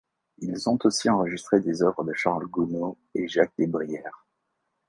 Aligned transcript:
Ils 0.39 0.67
ont 0.67 0.79
aussi 0.83 1.11
enregistré 1.11 1.59
des 1.61 1.83
œuvres 1.83 2.03
de 2.03 2.11
Charles 2.15 2.47
Gounod 2.47 2.95
et 3.13 3.27
Jacques 3.27 3.53
Desbrière. 3.59 4.25